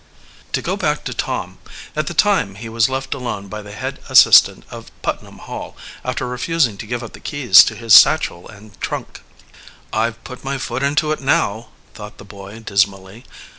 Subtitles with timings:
[0.53, 1.59] To go back to Tom,
[1.95, 6.27] at the time he was left alone by the head assistant of Putnam Hall, after
[6.27, 9.21] refusing to give up the keys to his satchel and trunk.
[9.93, 13.25] "I've put my foot into it now," thought the boy dismally.